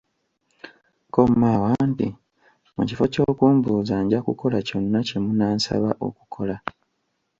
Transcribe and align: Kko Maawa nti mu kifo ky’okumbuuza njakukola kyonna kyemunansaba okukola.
Kko 1.05 1.21
Maawa 1.41 1.71
nti 1.89 2.07
mu 2.75 2.83
kifo 2.87 3.05
ky’okumbuuza 3.13 3.95
njakukola 4.03 4.57
kyonna 4.67 4.99
kyemunansaba 5.07 5.91
okukola. 6.07 6.55